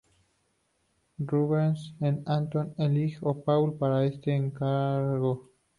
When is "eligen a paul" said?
2.79-3.75